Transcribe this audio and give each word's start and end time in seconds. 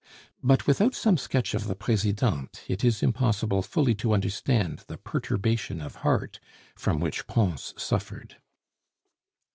But 0.41 0.65
without 0.65 0.95
some 0.95 1.15
sketch 1.15 1.53
of 1.53 1.67
the 1.67 1.75
Presidente, 1.75 2.61
it 2.67 2.83
is 2.83 3.03
impossible 3.03 3.61
fully 3.61 3.93
to 3.93 4.13
understand 4.13 4.79
the 4.87 4.97
perturbation 4.97 5.79
of 5.79 5.97
heart 5.97 6.39
from 6.75 6.99
which 6.99 7.27
Pons 7.27 7.75
suffered. 7.77 8.37